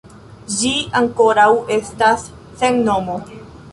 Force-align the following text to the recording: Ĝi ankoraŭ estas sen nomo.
Ĝi 0.53 0.71
ankoraŭ 1.01 1.47
estas 1.75 2.25
sen 2.63 2.81
nomo. 2.89 3.19